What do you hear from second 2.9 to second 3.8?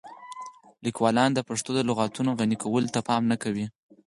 ته پام نه کوي.